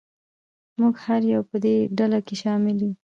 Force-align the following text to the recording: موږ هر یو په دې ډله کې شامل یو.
موږ 0.79 0.95
هر 1.05 1.21
یو 1.33 1.41
په 1.49 1.57
دې 1.63 1.75
ډله 1.97 2.19
کې 2.27 2.35
شامل 2.41 2.77
یو. 2.85 2.91